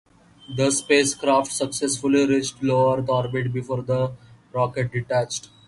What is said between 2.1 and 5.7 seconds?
reached low Earth orbit before the rocket detached.